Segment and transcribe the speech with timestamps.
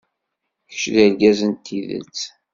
[0.69, 2.19] Kečč d argaz n tidet.